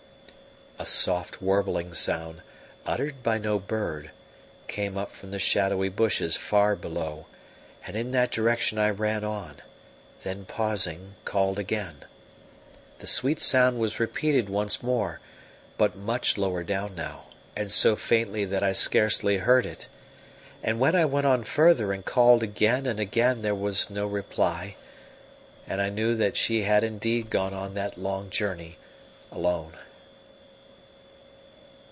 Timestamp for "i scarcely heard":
18.63-19.67